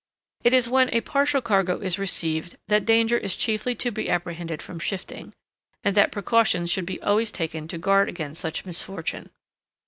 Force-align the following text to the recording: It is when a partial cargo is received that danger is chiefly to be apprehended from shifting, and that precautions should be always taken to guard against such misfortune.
It 0.43 0.53
is 0.55 0.67
when 0.67 0.89
a 0.91 1.01
partial 1.01 1.43
cargo 1.43 1.77
is 1.77 1.99
received 1.99 2.57
that 2.69 2.85
danger 2.85 3.19
is 3.19 3.35
chiefly 3.35 3.75
to 3.75 3.91
be 3.91 4.09
apprehended 4.09 4.59
from 4.59 4.79
shifting, 4.79 5.31
and 5.83 5.93
that 5.95 6.11
precautions 6.11 6.71
should 6.71 6.87
be 6.87 6.99
always 7.03 7.31
taken 7.31 7.67
to 7.67 7.77
guard 7.77 8.09
against 8.09 8.41
such 8.41 8.65
misfortune. 8.65 9.29